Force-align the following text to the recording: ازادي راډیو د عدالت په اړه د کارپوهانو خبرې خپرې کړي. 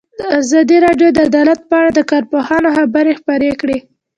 ازادي 0.41 0.77
راډیو 0.85 1.09
د 1.13 1.17
عدالت 1.29 1.59
په 1.69 1.75
اړه 1.79 1.89
د 1.93 1.99
کارپوهانو 2.11 2.69
خبرې 2.77 3.13
خپرې 3.19 3.51
کړي. 3.61 3.77